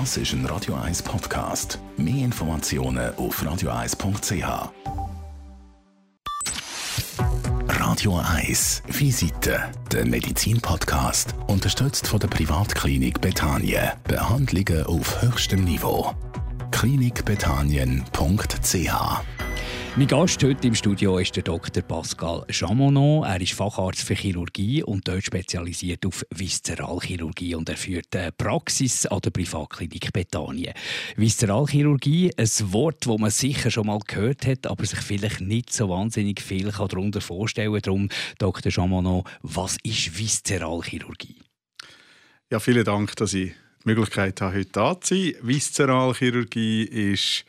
[0.00, 1.78] Das ist ein Radio 1 Podcast.
[1.96, 4.72] Mehr Informationen auf radio1.ch.
[7.68, 13.92] Radio 1 Visite, der Medizin-Podcast, unterstützt von der Privatklinik Betanien.
[14.02, 16.12] Behandlungen auf höchstem Niveau.
[16.72, 19.33] klinikbetanien.ch
[19.96, 21.82] mein Gast heute im Studio ist der Dr.
[21.82, 23.22] Pascal Chamonon.
[23.22, 29.06] Er ist Facharzt für Chirurgie und dort spezialisiert auf Viszeralchirurgie und er führt eine Praxis
[29.06, 30.74] an der Privatklinik Bethanien.
[31.16, 35.88] Viszeralchirurgie, ein Wort, das man sicher schon mal gehört hat, aber sich vielleicht nicht so
[35.88, 37.82] wahnsinnig viel darunter vorstellen kann.
[37.82, 38.08] Darum,
[38.38, 38.72] Dr.
[38.72, 41.36] Chamonon, was ist Viszeralchirurgie?
[42.50, 45.34] Ja, vielen Dank, dass ich die Möglichkeit habe, heute da zu sein.
[45.40, 47.44] Viszeralchirurgie ist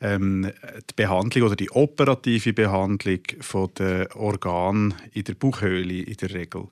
[0.00, 0.50] ähm,
[0.90, 6.68] die Behandlung oder die operative Behandlung von der Organ in der Bauchhöhle in der Regel.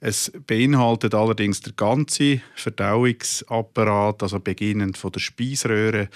[0.00, 6.08] Es beinhaltet allerdings der ganze Verdauungsapparat, also beginnend von der Speiseröhre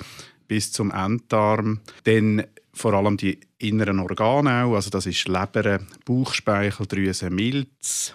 [0.48, 7.30] bis zum Enddarm, dann vor allem die inneren Organe auch, also das ist Leber, Bauchspeicheldrüse,
[7.30, 8.14] Milz,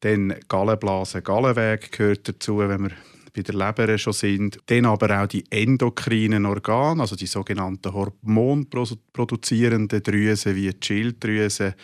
[0.00, 2.90] dann Gallenblase, Gallenweg gehört dazu, wenn wir
[3.34, 4.58] bei der Leber schon sind.
[4.66, 11.74] Dann aber auch die endokrinen Organe, also die sogenannten hormonproduzierenden Drüsen wie die Schilddrüse,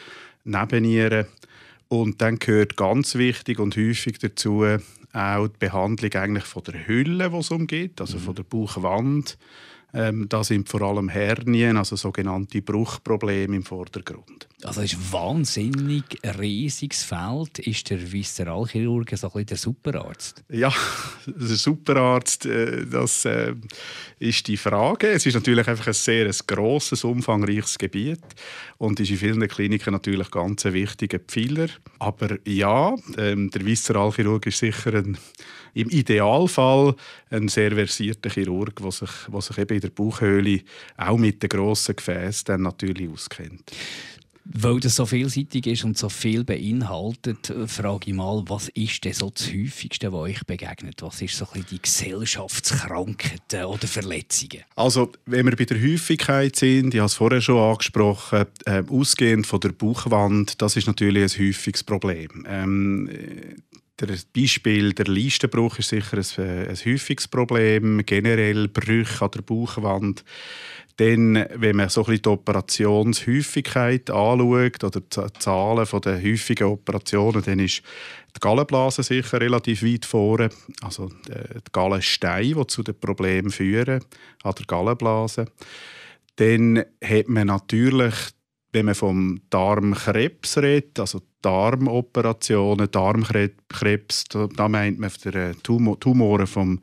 [0.44, 1.26] Nebennieren.
[1.88, 4.64] Und dann gehört ganz wichtig und häufig dazu
[5.12, 9.38] auch die Behandlung eigentlich von der Hülle, die es umgeht, also von der Bauchwand
[9.92, 14.48] ähm, da sind vor allem Hernien, also sogenannte Bruchprobleme im Vordergrund.
[14.62, 16.04] Also ist ein wahnsinnig
[16.38, 17.58] riesiges Feld.
[17.60, 20.44] Ist der Viszeralchirurg so ein bisschen der Superarzt?
[20.50, 20.72] Ja,
[21.26, 23.54] der Superarzt, äh, das äh,
[24.18, 25.08] ist die Frage.
[25.08, 28.24] Es ist natürlich einfach ein sehr ein grosses, umfangreiches Gebiet
[28.78, 31.68] und ist in vielen Kliniken natürlich ganz ein wichtiger Pfeiler.
[31.98, 35.16] Aber ja, ähm, der Viszeralchirurg ist sicher ein
[35.76, 36.94] im Idealfall
[37.28, 40.60] ein sehr versierter Chirurg, der sich, der sich eben in der Bauchhöhle
[40.96, 43.72] auch mit den grossen Gefäßen dann natürlich auskennt.
[44.48, 49.12] Weil das so vielseitig ist und so viel beinhaltet, frage ich mal, was ist denn
[49.12, 51.02] so das Häufigste, was euch begegnet?
[51.02, 54.62] Was ist so ein die Gesellschaftskrankheiten oder Verletzungen?
[54.76, 59.48] Also, wenn wir bei der Häufigkeit sind, ich habe es vorher schon angesprochen, äh, ausgehend
[59.48, 62.46] von der Bauchwand, das ist natürlich ein häufiges Problem.
[62.48, 63.10] Ähm,
[64.00, 69.42] der Beispiel der Leistenbruch ist sicher ein, äh, ein häufiges Problem, generell Brüche an der
[69.42, 70.24] Bauchwand.
[70.96, 77.82] Dann, wenn man so die Operationshäufigkeit anschaut oder die Zahlen der häufigen Operationen, dann ist
[78.34, 80.50] die Gallenblase sicher relativ weit vorne.
[80.82, 84.04] Also äh, die Gallensteine, die zu den Problemen führen
[84.42, 85.46] an der Gallenblase.
[86.36, 88.14] Dann hat man natürlich
[88.76, 96.82] wenn man vom Darmkrebs redet, also Darmoperationen, Darmkrebs, da meint man äh, Tumore vom,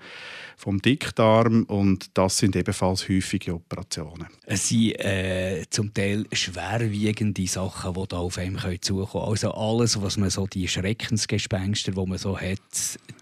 [0.57, 4.25] vom Dickdarm und das sind ebenfalls häufige Operationen.
[4.47, 9.25] Es sind äh, zum Teil schwerwiegende Sachen, die da auf einem zukommen können.
[9.25, 12.59] Also alles, was man so die Schreckensgespenster, die man so hat,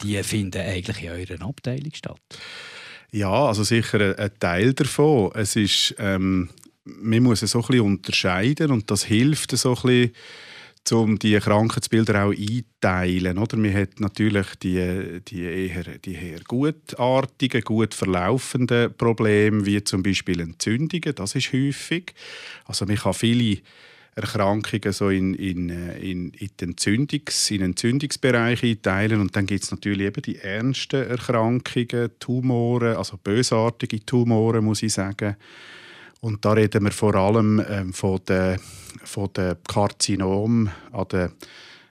[0.02, 2.22] die finden eigentlich in eurer Abteilung statt.
[3.12, 5.32] Ja, also sicher ein, ein Teil davon.
[5.36, 6.50] Es ist ähm,
[6.84, 10.12] man muss es so ein bisschen unterscheiden und das hilft so ein bisschen,
[10.92, 13.38] um die Krankheitsbilder auch einteilen.
[13.38, 13.58] Oder?
[13.58, 20.40] Man hat natürlich die, die, eher, die eher gutartigen, gut verlaufenden Probleme, wie zum Beispiel
[20.40, 22.14] Entzündungen, das ist häufig.
[22.66, 23.60] Also man kann viele
[24.16, 29.22] Erkrankungen so in, in, in, in, Entzündungs-, in Entzündungsbereiche einteilen.
[29.22, 34.94] Und dann gibt es natürlich eben die ernsten Erkrankungen, Tumore, also bösartige Tumore, muss ich
[34.94, 35.38] sagen
[36.22, 38.60] und da reden wir vor allem ähm, von den,
[39.04, 41.32] von den Karzinomen an der,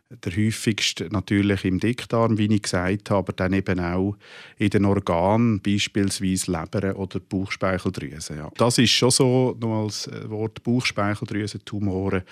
[0.08, 4.16] der häufigste natürlich im Dickdarm, wie ich gesagt habe, aber dann eben auch
[4.56, 8.36] in den Organen, beispielsweise Leber oder Bauchspeicheldrüse.
[8.36, 8.50] Ja.
[8.56, 12.24] Das ist schon so, nur als äh, Wort Bauchspeicheldrüse-Tumore,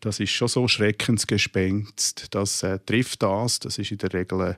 [0.00, 4.54] das ist schon so Schreckensgespenst, das äh, trifft das, das ist in der Regel äh,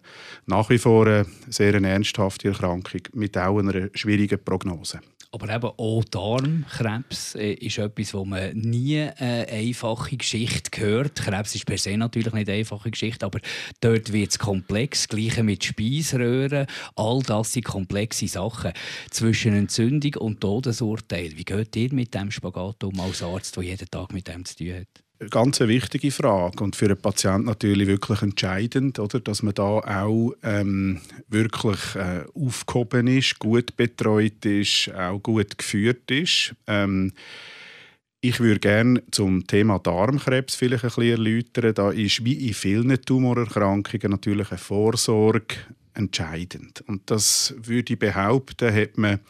[0.46, 5.00] nach wie vor eine sehr ernsthafte Erkrankung mit auch einer schwierigen Prognose.
[5.34, 11.16] Aber eben auch Darmkrebs äh, ist etwas, wo man nie eine einfache Geschichte hört.
[11.16, 13.40] Krebs ist per se natürlich nicht eine einfache Geschichte, aber
[13.80, 15.08] dort wird es komplex.
[15.08, 16.68] Gleiche mit Speiseröhren.
[16.94, 18.74] All das sind komplexe Sachen.
[19.10, 21.32] Zwischen Entzündung und Todesurteil.
[21.36, 24.54] Wie geht ihr mit dem Spagat um als Arzt, der jeden Tag mit dem zu
[24.54, 25.03] tun hat?
[25.30, 30.32] Ganz wichtige Frage und für einen Patienten natürlich wirklich entscheidend, oder, dass man da auch
[30.42, 36.54] ähm, wirklich äh, aufgehoben ist, gut betreut ist, auch gut geführt ist.
[36.66, 37.12] Ähm,
[38.20, 41.74] ich würde gerne zum Thema Darmkrebs vielleicht ein bisschen erläutern.
[41.74, 45.56] Da ist wie in vielen Tumorerkrankungen natürlich eine Vorsorge
[45.92, 46.82] entscheidend.
[46.86, 49.20] Und das würde ich behaupten, hat man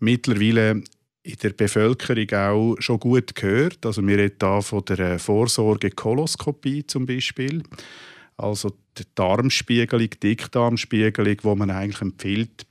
[0.00, 0.82] mittlerweile
[1.24, 3.84] in der Bevölkerung auch schon gut gehört.
[3.84, 7.64] Also wir reden hier von der Vorsorge-Koloskopie zum Beispiel.
[8.36, 12.66] Also die Darmspiegelung, Dickdarmspiegelung, wo man eigentlich empfiehlt,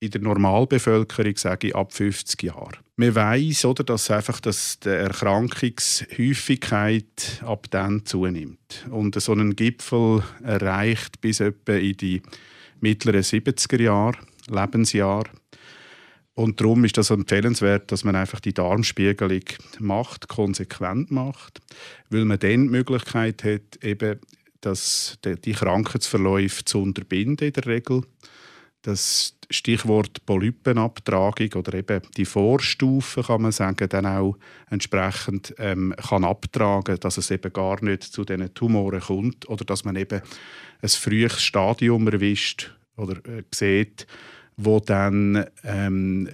[0.00, 2.78] in der Normalbevölkerung sage ich ab 50 Jahren.
[2.96, 10.22] Man weiß, oder, dass einfach dass die Erkrankungshäufigkeit ab dann zunimmt und so einen Gipfel
[10.42, 12.22] erreicht bis etwa in die
[12.80, 14.16] mittleren 70er Jahre,
[14.48, 15.28] Lebensjahre.
[16.38, 19.42] Und darum ist das empfehlenswert, dass man einfach die Darmspiegelung
[19.80, 21.60] macht, konsequent macht,
[22.10, 24.20] weil man dann die Möglichkeit hat, eben
[24.60, 28.02] dass die Krankheitsverläufe zu unterbinden in der Regel.
[28.82, 34.36] Das Stichwort Polypenabtragung oder eben die Vorstufe, kann man sagen, dann auch
[34.70, 39.84] entsprechend ähm, kann abtragen, dass es eben gar nicht zu diesen Tumoren kommt oder dass
[39.84, 40.22] man eben
[40.82, 44.06] ein frühes Stadium erwischt oder äh, sieht,
[44.58, 46.28] wo dann ähm,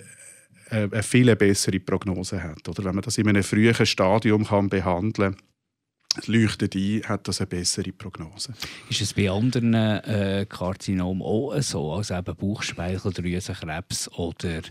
[0.71, 2.69] eine viel bessere Prognose hat.
[2.69, 7.41] Oder wenn man das in einem frühen Stadium kann behandeln kann, leuchtet ein, hat das
[7.41, 8.55] eine bessere Prognose.
[8.88, 14.62] Ist es bei anderen äh, Karzinomen auch so, also eben Bauchspeicheldrüsenkrebs oder,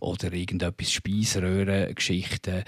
[0.00, 2.62] oder irgendetwas Speiseröhrengeschichten,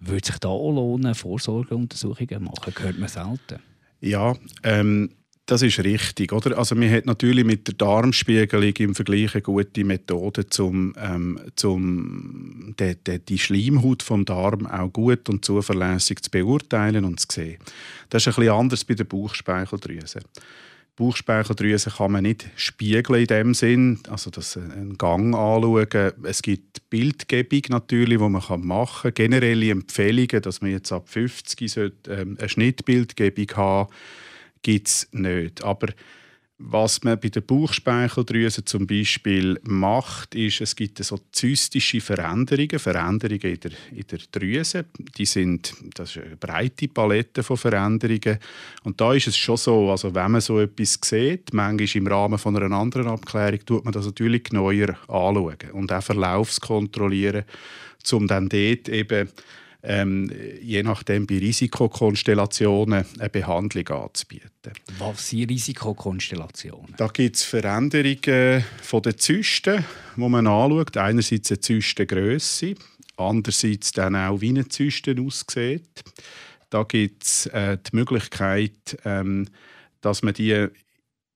[0.00, 2.74] würde sich da auch lohnen, Vorsorgeuntersuchungen machen?
[2.76, 3.62] Hört man selten.
[4.00, 5.10] Ja, ähm,
[5.52, 6.56] das ist richtig, oder?
[6.56, 12.74] Also man hat natürlich mit der Darmspiegelung im Vergleich eine gute Methode, um ähm, zum
[12.80, 17.58] de, de, die Schleimhaut vom Darm auch gut und zuverlässig zu beurteilen und zu sehen.
[18.08, 20.20] Das ist ein bisschen anders bei der Bauchspeicheldrüse.
[20.96, 26.12] Bauchspeicheldrüse kann man nicht spiegeln in dem Sinn, also das einen Gang anschauen.
[26.22, 29.14] Es gibt Bildgebung natürlich, wo man machen kann.
[29.14, 33.92] Generelle Empfehlungen, dass man jetzt ab 50 sollte, ähm, eine Schnittbildgebung haben
[34.62, 35.62] gibt es nicht.
[35.62, 35.88] Aber
[36.64, 43.40] was man bei der Bauchspeicheldrüse zum Beispiel macht, ist, es gibt so zystische Veränderungen, Veränderungen
[43.42, 44.84] in der, in der Drüse.
[45.18, 48.38] Die sind, das ist eine breite Palette von Veränderungen.
[48.84, 52.38] Und da ist es schon so, also wenn man so etwas sieht, manchmal im Rahmen
[52.38, 57.44] von einer anderen Abklärung, tut man das natürlich genauer anschauen und auch Verlaufskontrollieren,
[58.12, 59.28] um dann dort eben
[59.82, 60.30] ähm,
[60.60, 64.72] je nachdem bei Risikokonstellationen eine Behandlung anzubieten.
[64.98, 66.94] Was sind Risikokonstellationen?
[66.96, 69.84] Da gibt es Veränderungen von den Zysten,
[70.16, 70.96] die man anschaut.
[70.96, 72.74] Einerseits eine Zystengrösse,
[73.16, 76.04] andererseits dann auch, wie eine Zyste aussieht.
[76.70, 79.48] Da gibt es äh, die Möglichkeit, ähm,
[80.00, 80.68] dass man die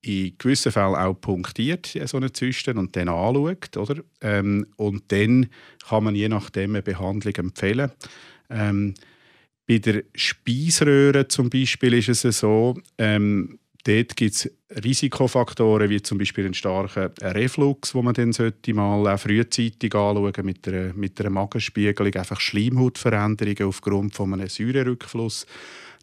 [0.02, 3.76] in gewissen Fällen auch punktiert, so eine Zyste, und dann anschaut.
[3.76, 4.02] Oder?
[4.20, 5.48] Ähm, und dann
[5.88, 7.90] kann man je nachdem eine Behandlung empfehlen.
[8.50, 8.94] Ähm,
[9.66, 14.50] bei der Speiseröhre zum Beispiel ist es so, ähm, dort gibt es
[14.84, 20.44] Risikofaktoren wie zum Beispiel einen starken Reflux, wo man dann sollte mal auch frühzeitig anschauen
[20.44, 25.46] mit einer, mit einer Magenspiegelung, einfach Schleimhautveränderungen aufgrund von einem Säurerückfluss.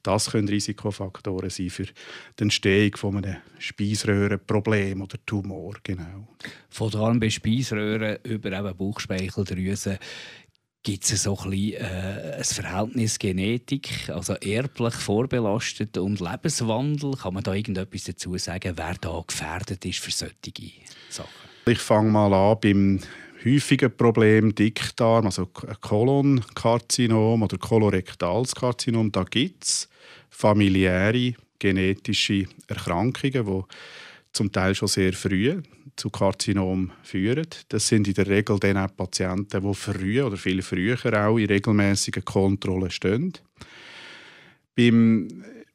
[0.02, 5.76] Das können Risikofaktoren sein für die Entstehung von einem Speiseröhrenproblem oder Tumor.
[5.82, 6.28] Genau.
[6.70, 9.98] Von Darm bis Speiseröhre über eben Bauchspeicheldrüse
[10.86, 17.14] Gibt es so ein, bisschen, äh, ein Verhältnis Genetik, also erblich vorbelastet und Lebenswandel?
[17.16, 20.72] Kann man da irgendetwas dazu sagen, wer da gefährdet ist für solche
[21.10, 21.30] Sachen?
[21.66, 23.00] Ich fange mal an beim
[23.46, 29.10] häufigen Problem Dickdarm, also Kolonkarzinom oder Kolorektalskarzinom.
[29.10, 29.88] Da gibt es
[30.30, 33.62] familiäre genetische Erkrankungen, die
[34.34, 35.62] zum Teil schon sehr früh
[35.96, 37.48] zu Karzinom führen.
[37.70, 40.98] Das sind in der Regel dann auch Patienten, die früh oder viel früher
[41.28, 43.34] auch in regelmäßigen Kontrollen stehen.
[44.76, 45.28] Beim,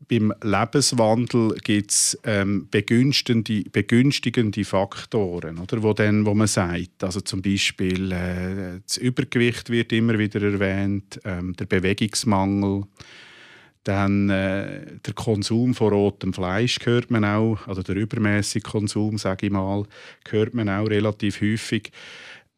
[0.09, 7.21] beim Lebenswandel gibt es ähm, begünstigende, begünstigende Faktoren, oder, wo, dann, wo man sagt, also
[7.21, 12.85] zum Beispiel äh, das Übergewicht wird immer wieder erwähnt, ähm, der Bewegungsmangel,
[13.89, 19.47] dann äh, der Konsum von rotem Fleisch hört man auch, also der übermäßige Konsum, sage
[19.47, 19.85] ich mal,
[20.29, 21.91] hört man auch relativ häufig.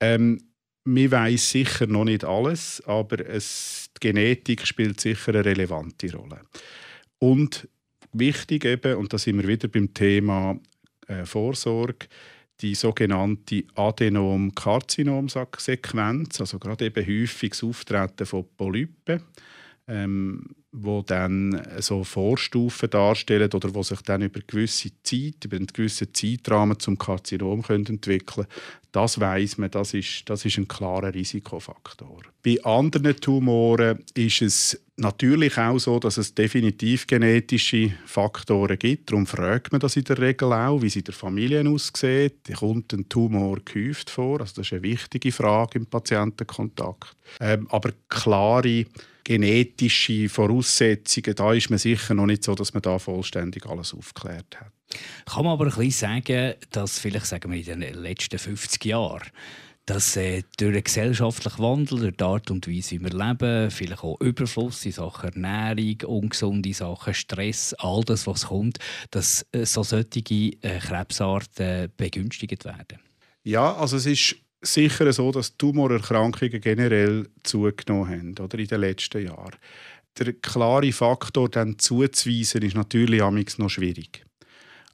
[0.00, 0.40] Ähm,
[0.82, 6.40] man weiß sicher noch nicht alles, aber es, die Genetik spielt sicher eine relevante Rolle.
[7.20, 7.68] Und
[8.12, 10.58] wichtig eben, und da sind wir wieder beim Thema
[11.06, 12.08] äh, Vorsorge,
[12.60, 19.22] die sogenannte Adenom-Karzinom-Sequenz, also gerade eben häufiges Auftreten von Polypen
[19.86, 25.66] ähm, wo dann so Vorstufen darstellen oder wo sich dann über gewisse Zeit, über einen
[25.66, 28.46] gewissen Zeitrahmen zum Karzinom können entwickeln
[28.92, 32.22] Das weiß man, das ist, das ist ein klarer Risikofaktor.
[32.44, 39.10] Bei anderen Tumoren ist es natürlich auch so, dass es definitiv genetische Faktoren gibt.
[39.10, 42.48] Darum fragt man das in der Regel auch, wie es in der Familie aussieht.
[42.56, 44.40] Kommt ein Tumor gehäuft vor?
[44.40, 47.16] Also das ist eine wichtige Frage im Patientenkontakt.
[47.40, 48.86] Ähm, aber klare
[49.24, 54.60] genetische Voraussetzungen, da ist man sicher noch nicht so, dass man da vollständig alles aufgeklärt
[54.60, 54.72] hat.
[55.26, 59.30] Kann man aber ein bisschen sagen, dass vielleicht sagen wir in den letzten 50 Jahren
[59.86, 64.04] dass äh, durch den gesellschaftlichen Wandel, durch die Art und Weise, wie wir leben, vielleicht
[64.04, 68.78] auch Überfluss in Sachen Ernährung, ungesunde Sachen, Stress, all das, was kommt,
[69.10, 73.00] dass äh, so solche äh, Krebsarten begünstigt werden?
[73.42, 79.24] Ja, also es ist sicher so, dass Tumorerkrankungen generell zugenommen haben oder, in den letzten
[79.24, 79.56] Jahren.
[80.18, 83.20] Der klare Faktor dann zuzuweisen, ist natürlich
[83.58, 84.24] noch schwierig.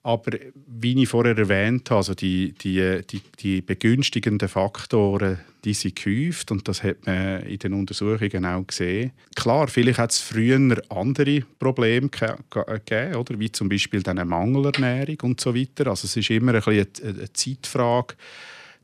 [0.07, 5.97] Aber wie ich vorher erwähnt habe, also die, die, die, die begünstigenden Faktoren, die sind
[5.97, 9.11] gehäuft und das hat man in den Untersuchungen auch gesehen.
[9.35, 13.41] Klar, vielleicht hat es früher andere Probleme gegeben, oder?
[13.41, 15.89] wie zum Beispiel eine Mangelernährung und so weiter.
[15.89, 18.15] Also es ist immer ein eine, eine Zeitfrage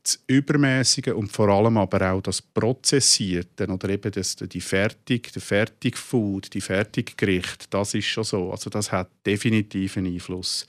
[0.03, 5.43] das Übermäßige und vor allem aber auch das Prozessierte oder eben das, die Fertig, der
[5.43, 8.51] Fertigfood, die Fertiggerichte, das ist schon so.
[8.51, 10.67] Also das hat definitiv einen Einfluss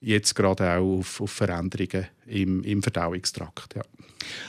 [0.00, 3.76] jetzt gerade auch auf, auf Veränderungen im, im Verdauungstrakt.
[3.76, 3.82] Ja.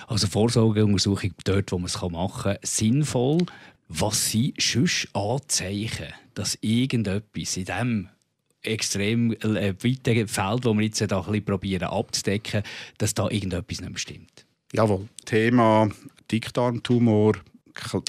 [0.07, 3.45] Also Vorsorgeuntersuchung dort, wo man es machen kann, sinnvoll.
[3.89, 8.09] Was sind sonst Anzeichen, dass irgendetwas in diesem
[8.63, 12.63] extrem äh, weiten Feld, das wir jetzt da ein probieren abzudecken,
[12.97, 14.45] dass da irgendetwas nicht stimmt?
[14.73, 15.07] Jawohl.
[15.25, 15.89] Thema
[16.31, 17.33] Dickdarmtumor.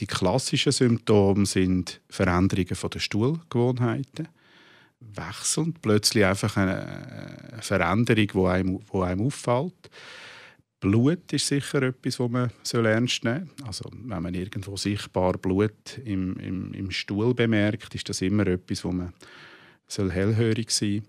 [0.01, 4.29] Die klassischen Symptome sind Veränderungen der Stuhlgewohnheiten
[5.15, 9.91] wechselnd, plötzlich einfach eine Veränderung, die einem, wo einem auffällt.
[10.81, 12.51] Blut ist sicher etwas, das man
[12.85, 13.67] ernst nehmen soll.
[13.67, 18.85] Also, wenn man irgendwo sichtbar Blut im, im, im Stuhl bemerkt, ist das immer etwas,
[18.85, 19.13] wo man
[19.99, 21.03] hellhörig sein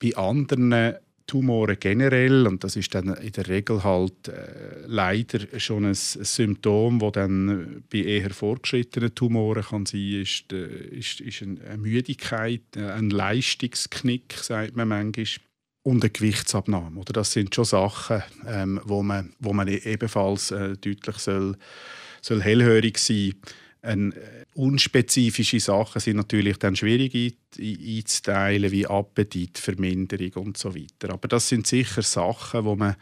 [0.00, 0.12] soll.
[0.12, 0.96] Bei anderen
[1.28, 5.94] Tumoren generell, und das ist dann in der Regel halt äh, leider schon ein, ein
[5.94, 12.62] Symptom, das dann bei eher fortgeschrittenen Tumoren kann sein ist, äh, ist, ist eine Müdigkeit,
[12.76, 15.26] äh, ein Leistungsknick, sagt man manchmal,
[15.82, 16.98] und eine Gewichtsabnahme.
[16.98, 21.56] Oder das sind schon Sachen, ähm, wo, man, wo man ebenfalls äh, deutlich soll,
[22.22, 23.52] soll hellhörig sein soll
[23.82, 31.12] ein, äh, unspezifische Sachen sind natürlich dann schwierig einzuteilen, wie Appetitverminderung und so weiter.
[31.12, 32.96] Aber das sind sicher Sachen, wo man,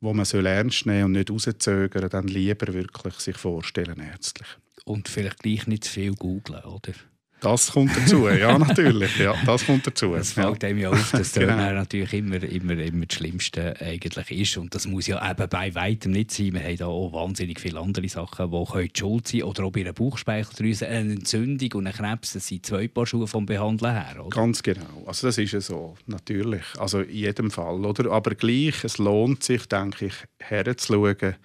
[0.00, 4.48] wo man soll ernst nehmen und nicht rauszögern, dann lieber wirklich sich vorstellen ärztlich.
[4.84, 6.92] Und vielleicht gleich nicht zu viel googeln, oder?
[7.40, 9.16] Das kommt dazu, ja natürlich.
[9.18, 10.14] Ja, das kommt dazu.
[10.14, 11.56] Es fällt einem ja auf, dass genau.
[11.56, 14.56] natürlich immer, immer, immer das Schlimmste eigentlich ist.
[14.58, 16.52] Und das muss ja eben bei weitem nicht sein.
[16.52, 19.80] Wir haben da auch wahnsinnig viele andere Sachen, die können schuld sein Oder auch bei
[19.80, 22.34] einer Bauchspeicheldrüse eine Entzündung und ein Krebs.
[22.34, 24.16] Das sind zwei Paar Schuhe vom Behandeln her.
[24.20, 24.36] Oder?
[24.36, 25.04] Ganz genau.
[25.06, 26.64] Also das ist ja so, natürlich.
[26.78, 27.84] Also in jedem Fall.
[27.84, 28.10] Oder?
[28.10, 31.36] Aber gleich, es lohnt sich, denke ich, herzuschauen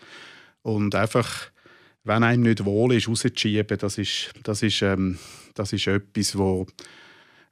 [0.61, 1.51] und einfach
[2.05, 5.17] wenn einem nicht wohl ist, rauszuschieben, das ist, das ist, ähm,
[5.55, 6.67] das ist etwas, wo,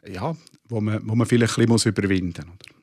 [0.08, 0.36] ja,
[0.70, 2.74] wo, man, wo man vielleicht ein bisschen überwinden muss.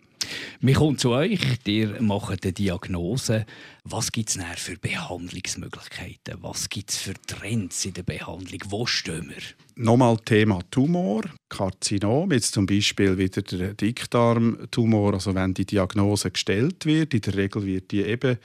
[0.61, 3.47] Wir kommen zu euch, ihr macht eine Diagnose.
[3.85, 6.37] Was gibt es für Behandlungsmöglichkeiten?
[6.43, 8.61] Was gibt es für Trends in der Behandlung?
[8.67, 9.43] Wo stehen wir?
[9.77, 15.15] Nochmal Thema Tumor, Karzinom, jetzt zum Beispiel wieder der Dickdarmtumor.
[15.15, 18.37] Also wenn die Diagnose gestellt wird, in der Regel wird die eben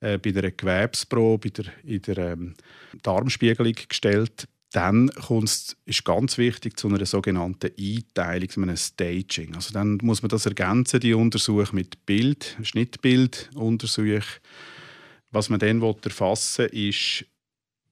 [0.00, 2.54] äh, bei der Gewebsprobe, in der, in der ähm,
[3.02, 4.48] Darmspiegelung gestellt.
[4.72, 5.10] Dann
[5.84, 9.56] ist ganz wichtig zu einer sogenannten Einteilung, zu einem Staging.
[9.56, 14.22] Also dann muss man das ergänzen, die Untersuchung mit Bild, Schnittbilduntersuchung.
[15.32, 17.24] Was man dann erfassen will, ist,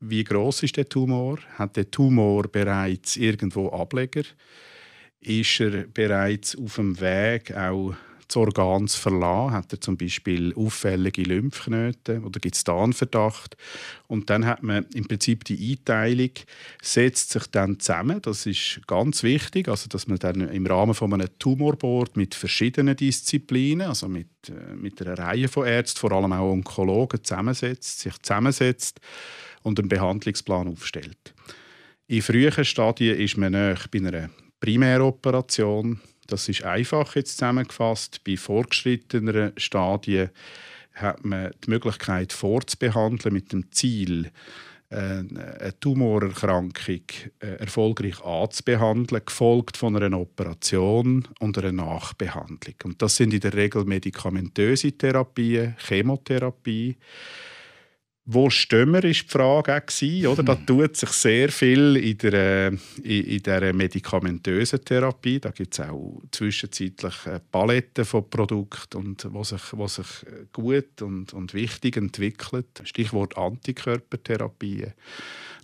[0.01, 1.39] wie groß ist der Tumor?
[1.57, 4.23] Hat der Tumor bereits irgendwo Ableger?
[5.21, 7.95] Ist er bereits auf dem Weg auch
[8.29, 9.53] das Organ zu verlassen?
[9.53, 13.57] Hat er zum Beispiel auffällige Lymphknoten oder gibt es da einen Verdacht?
[14.07, 16.31] Und dann hat man im Prinzip die Einteilung,
[16.83, 18.21] setzt sich dann zusammen.
[18.23, 22.97] Das ist ganz wichtig, also dass man dann im Rahmen von einem Tumorboard mit verschiedenen
[22.97, 28.17] Disziplinen, also mit, äh, mit einer Reihe von Ärzten, vor allem auch Onkologen, zusammensetzt, sich
[28.23, 29.01] zusammensetzt
[29.63, 31.35] und einen Behandlungsplan aufstellt.
[32.07, 34.31] In frühen Stadien ist man bei einer
[34.61, 38.23] Primäroperation das ist einfach jetzt zusammengefasst.
[38.25, 40.31] Bei fortgeschritteneren Stadien
[40.95, 44.31] hat man die Möglichkeit vorzubehandeln mit dem Ziel,
[44.91, 47.03] äh, eine Tumorerkrankung
[47.41, 52.75] äh, erfolgreich anzubehandeln, gefolgt von einer Operation und einer Nachbehandlung.
[52.85, 56.97] Und das sind in der Regel medikamentöse Therapien, Chemotherapie.
[58.31, 60.43] Wo stehen wir, ist die Frage auch oder?
[60.43, 60.67] Da hm.
[60.67, 65.41] tut sich sehr viel in der, in, in der medikamentösen Therapie.
[65.41, 67.15] Da gibt es auch zwischenzeitlich
[67.51, 70.07] Paletten von Produkten, und, die sich, sich
[70.53, 72.65] gut und, und wichtig entwickeln.
[72.85, 74.89] Stichwort Antikörpertherapie.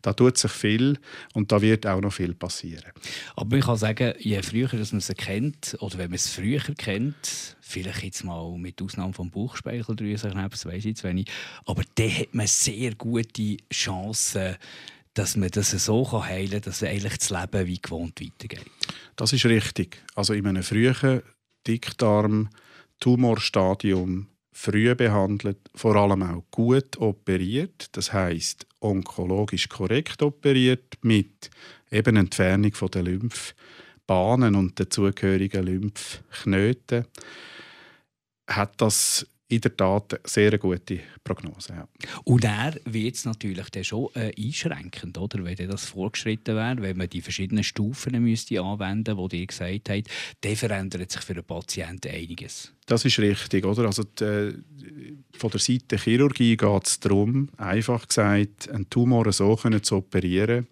[0.04, 0.98] Da tut sich viel
[1.32, 2.92] und da wird auch noch viel passieren.
[3.36, 6.60] Aber man kann sagen, je früher dass man sie kennt, oder wenn man es früher
[6.76, 11.30] kennt, vielleicht jetzt mal mit Ausnahme vom Bauchspeicheldrüsenkrebs, weiß ich zu wenig,
[11.64, 14.56] aber dann hat man sehr gute Chancen,
[15.14, 18.66] dass man das so heilen kann, dass eigentlich das Leben wie gewohnt weitergeht.
[19.16, 20.04] Das ist richtig.
[20.14, 21.22] Also in einem frühen
[21.66, 31.50] Dickdarm-Tumorstadium früh behandelt, vor allem auch gut operiert, das heißt onkologisch korrekt operiert mit
[31.90, 37.04] eben Entfernung von der Lymphbahnen und der zugehörigen Lymphknoten,
[38.46, 41.74] hat das in der Tat sehr eine gute Prognose.
[41.74, 41.88] Ja.
[42.24, 45.44] Und er wird es natürlich dann schon äh, einschränkend, oder?
[45.44, 49.90] wenn das vorgeschritten wäre, wenn man die verschiedenen Stufen müsste anwenden müsste, die ihr gesagt
[49.90, 50.08] habt,
[50.40, 52.72] dann verändert sich für den Patienten einiges.
[52.86, 53.64] Das ist richtig.
[53.64, 53.86] Oder?
[53.86, 54.54] Also die, äh,
[55.36, 60.66] von der Seite der Chirurgie geht es darum, einfach gesagt, einen Tumor so zu operieren,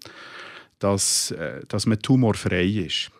[0.79, 3.11] dass, äh, dass man tumorfrei ist.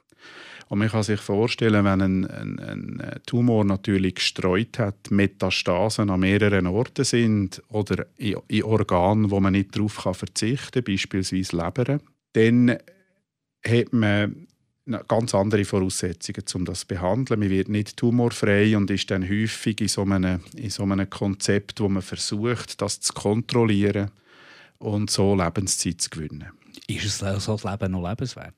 [0.73, 6.21] Und man kann sich vorstellen, wenn ein, ein, ein, Tumor natürlich gestreut hat, Metastasen an
[6.21, 11.99] mehreren Orten sind oder in, in Organen, wo man nicht darauf verzichten kann, beispielsweise Leber,
[12.33, 14.47] dann hat man
[15.09, 17.41] ganz andere Voraussetzungen, um das zu behandeln.
[17.41, 21.81] Man wird nicht tumorfrei und ist dann häufig in so einem, in so einem Konzept,
[21.81, 24.11] wo man versucht, das zu kontrollieren
[24.79, 26.49] und so Lebenszeit zu gewinnen.
[26.87, 28.55] Ist es so das Leben noch lebenswert?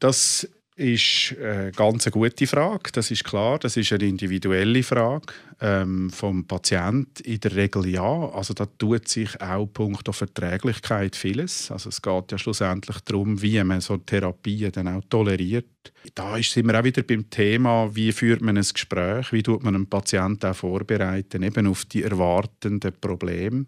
[0.00, 2.92] Das ist eine ganz gute Frage.
[2.92, 3.58] Das ist klar.
[3.58, 7.22] Das ist eine individuelle Frage ähm, vom Patienten.
[7.24, 8.28] In der Regel ja.
[8.30, 11.70] Also da tut sich auch Punkt auf Verträglichkeit vieles.
[11.70, 15.66] Also es geht ja schlussendlich darum, wie man so Therapien dann auch toleriert.
[16.14, 19.74] Da sind wir auch wieder beim Thema, wie führt man ein Gespräch, wie tut man
[19.74, 23.66] einen Patienten auch vorbereiten, eben auf die erwartenden Probleme.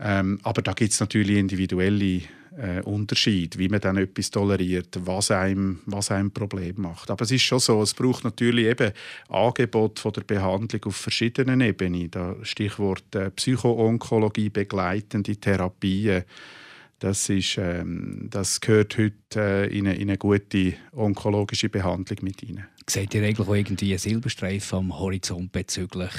[0.00, 2.22] Ähm, aber da gibt es natürlich individuelle
[2.56, 7.10] äh, Unterschied, wie man dann etwas toleriert, was einem, was einem Problem macht.
[7.10, 8.92] Aber es ist schon so, es braucht natürlich eben
[9.28, 12.10] Angebot von der Behandlung auf verschiedenen Ebenen.
[12.10, 16.24] Da Stichwort äh, Psychoonkologie, begleitende Therapien.
[16.98, 22.42] Das, ist, ähm, das gehört heute äh, in, eine, in, eine, gute onkologische Behandlung mit
[22.42, 22.66] rein.
[22.86, 26.12] Seht ihr eigentlich auch irgendwie einen Silberstreifen am Horizont bezüglich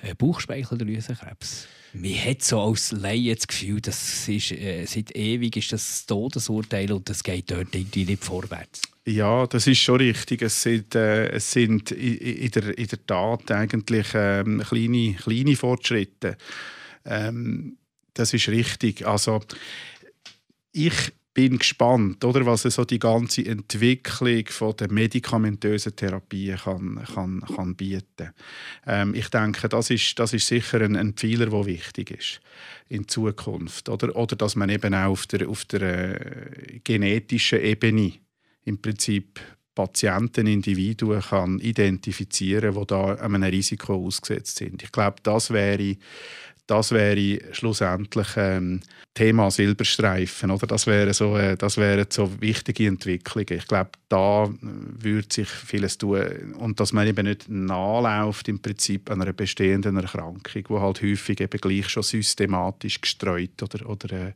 [0.00, 1.68] äh, Bauchspeicheldrüsenkrebs?
[1.94, 6.90] Man hat so als Laie das Gefühl, dass ist, äh, seit ewig ist das Todesurteil
[6.92, 8.80] und das geht dort irgendwie nicht vorwärts.
[9.04, 10.42] Ja, das ist schon richtig.
[10.42, 16.38] Es sind, äh, es sind in, der, in der Tat eigentlich ähm, kleine, kleine Fortschritte.
[17.04, 17.76] Ähm,
[18.14, 19.06] das ist richtig.
[19.06, 19.40] Also
[20.72, 20.94] ich
[21.34, 27.74] bin gespannt, oder, was so die ganze Entwicklung von der medikamentösen Therapie kann, kann, kann
[27.74, 28.32] bieten.
[28.86, 32.40] Ähm, ich denke, das ist, das ist sicher ein, ein Pfeiler, der wichtig ist
[32.88, 33.88] in Zukunft.
[33.88, 38.12] Oder, oder dass man eben auch auf der, auf der äh, genetischen Ebene
[38.64, 39.40] im Prinzip
[39.74, 44.82] Patienten, Individuen kann identifizieren, die da einem Risiko ausgesetzt sind.
[44.82, 45.96] Ich glaube, das wäre
[46.66, 48.80] das wäre schlussendlich ähm,
[49.14, 50.50] Thema Silberstreifen.
[50.50, 50.66] Oder?
[50.66, 53.58] Das, wäre so, äh, das wären so wichtige Entwicklungen.
[53.58, 56.54] Ich glaube, da würde sich vieles tun.
[56.58, 61.60] Und dass man eben nicht nachläuft im Prinzip einer bestehenden Erkrankung, die halt häufig eben
[61.60, 64.32] gleich schon systematisch gestreut oder, oder äh,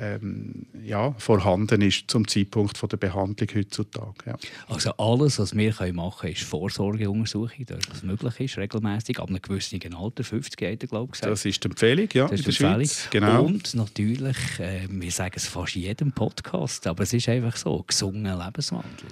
[0.00, 4.14] ähm, ja, vorhanden ist zum Zeitpunkt von der Behandlung heutzutage.
[4.26, 4.38] Ja.
[4.68, 9.80] Also alles, was wir machen können, ist Vorsorgeuntersuchung, das möglich ist, regelmäßig ab einem gewissen
[9.94, 11.20] Alter, 50 Jahre, glaube ich.
[11.20, 12.90] Das ist die Empfehlung, ja, das ist die Empfehlung.
[13.10, 13.44] Genau.
[13.44, 17.82] Und natürlich, äh, wir sagen es fast in jedem Podcast, aber es ist einfach so,
[17.86, 19.08] gesunder Lebenswandel.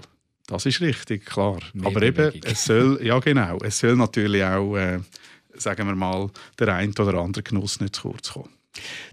[0.47, 1.59] Das ist richtig, klar.
[1.73, 5.01] Mehr aber eben, es soll, ja genau, es soll natürlich auch, äh,
[5.55, 8.56] sagen wir mal, der ein oder andere Genuss nicht zu kurz kommen.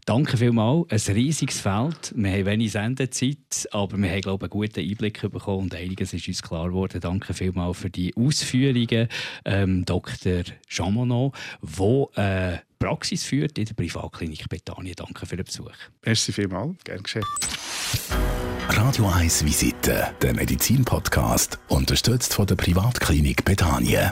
[0.05, 0.91] Danke vielmals.
[0.91, 2.13] Ein riesiges Feld.
[2.15, 6.13] Wir haben wenig Sendezeit, aber wir haben glaube ich, einen guten Einblick bekommen und einiges
[6.13, 6.99] ist uns klar geworden.
[6.99, 9.07] Danke vielmals für die Ausführungen,
[9.45, 10.43] ähm, Dr.
[10.67, 14.95] Chamonot, der äh, Praxis führt in der Privatklinik Bethanien.
[14.95, 15.71] Danke für den Besuch.
[16.05, 16.75] Merci vielmals.
[16.83, 17.23] Gerne geschehen.
[18.69, 24.11] Radio 1 Visite, der Medizin-Podcast, unterstützt von der Privatklinik Bethanien.